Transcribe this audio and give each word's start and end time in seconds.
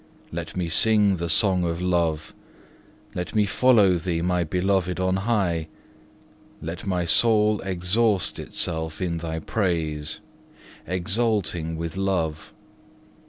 Let 0.31 0.55
me 0.57 0.67
sing 0.67 1.17
the 1.17 1.29
song 1.29 1.63
of 1.63 1.79
love, 1.79 2.33
let 3.13 3.35
me 3.35 3.45
follow 3.45 3.99
Thee 3.99 4.23
my 4.23 4.43
Beloved 4.43 4.99
on 4.99 5.15
high, 5.17 5.67
let 6.59 6.87
my 6.87 7.05
soul 7.05 7.61
exhaust 7.61 8.39
itself 8.39 8.99
in 8.99 9.19
Thy 9.19 9.37
praise, 9.37 10.19
exulting 10.87 11.77
with 11.77 11.97
love. 11.97 12.51